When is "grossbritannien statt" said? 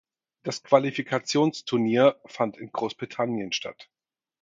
2.71-3.87